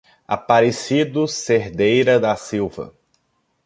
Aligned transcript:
Aparecido 0.27 1.27
Cerdeira 1.27 2.19
da 2.19 2.35
Silva 2.35 2.91